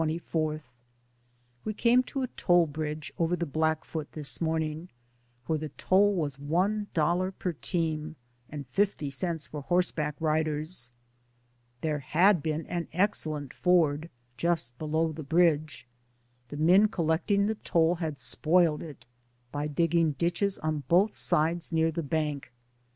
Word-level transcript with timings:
We 1.63 1.75
came 1.75 2.01
to 2.05 2.23
a 2.23 2.27
toll 2.29 2.65
bridge 2.65 3.13
over 3.19 3.35
the 3.35 3.45
Black 3.45 3.85
foot 3.85 4.13
this 4.13 4.41
morning, 4.41 4.89
where 5.45 5.59
the 5.59 5.69
toll 5.69 6.15
was 6.15 6.39
one 6.39 6.87
dollar 6.95 7.31
per 7.31 7.53
team, 7.53 8.15
and 8.49 8.65
fifty 8.65 9.11
cents 9.11 9.45
for 9.45 9.61
horseback 9.61 10.15
riders. 10.19 10.89
There 11.81 11.99
had 11.99 12.41
been 12.41 12.65
an 12.65 12.87
excellent 12.91 13.53
ford 13.53 14.09
just 14.37 14.75
below 14.79 15.11
the 15.11 15.21
bridge. 15.21 15.85
The 16.49 16.57
men 16.57 16.87
collecting 16.87 17.45
the 17.45 17.53
toll 17.53 17.93
had 17.97 18.17
spoiled 18.17 18.81
it 18.81 19.05
by 19.51 19.67
digging 19.67 20.13
ditches 20.13 20.57
on 20.57 20.81
both 20.87 21.15
sides 21.15 21.71
near 21.71 21.91
the 21.91 22.01
bank. 22.01 22.51